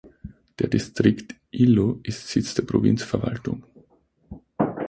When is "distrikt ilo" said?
0.67-1.99